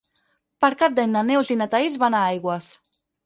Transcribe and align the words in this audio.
Per 0.63 0.69
Cap 0.79 0.95
d'Any 0.99 1.11
na 1.17 1.23
Neus 1.27 1.53
i 1.55 1.59
na 1.61 1.67
Thaís 1.75 1.99
van 2.05 2.17
a 2.21 2.25
Aigües. 2.31 2.73